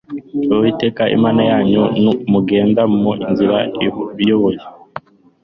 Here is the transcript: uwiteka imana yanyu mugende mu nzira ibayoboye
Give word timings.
uwiteka 0.53 1.03
imana 1.15 1.41
yanyu 1.51 1.83
mugende 2.31 2.81
mu 3.01 3.11
nzira 3.31 3.57
ibayoboye 3.85 4.61